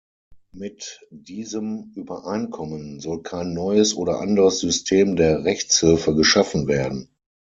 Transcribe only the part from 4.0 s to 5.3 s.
anderes System